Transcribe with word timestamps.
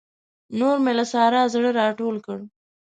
نور 0.59 0.77
مې 0.83 0.91
له 0.99 1.05
سارا 1.11 1.41
زړه 1.53 1.69
راټول 1.79 2.15
کړ. 2.25 2.39